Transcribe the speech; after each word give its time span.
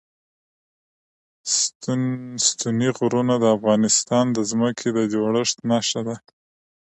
ستوني 2.45 2.87
غرونه 2.97 3.33
د 3.39 3.45
افغانستان 3.57 4.25
د 4.31 4.37
ځمکې 4.51 4.89
د 4.97 4.99
جوړښت 5.13 5.57
نښه 5.69 6.01
ده. 6.07 6.15